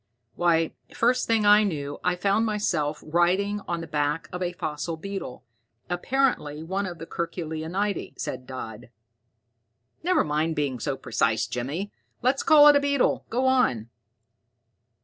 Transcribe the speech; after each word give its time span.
"Why, 0.33 0.71
first 0.95 1.27
thing 1.27 1.45
I 1.45 1.63
knew, 1.63 1.99
I 2.03 2.15
found 2.15 2.43
myself 2.43 3.03
riding 3.05 3.61
on 3.67 3.81
the 3.81 3.85
back 3.87 4.27
of 4.33 4.41
a 4.41 4.51
fossil 4.51 4.97
beetle, 4.97 5.43
apparently 5.91 6.63
one 6.63 6.87
of 6.87 6.97
the 6.97 7.05
curculionidae," 7.05 8.17
said 8.19 8.47
Dodd. 8.47 8.89
"Never, 10.01 10.23
mind 10.23 10.55
being 10.55 10.79
so 10.79 10.97
precise, 10.97 11.45
Jimmy. 11.45 11.91
Let's 12.23 12.41
call 12.41 12.67
it 12.67 12.75
a 12.75 12.79
beetle. 12.79 13.27
Go 13.29 13.45
on." 13.45 13.91